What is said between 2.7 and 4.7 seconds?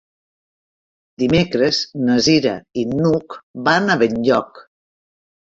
i n'Hug van a Benlloc.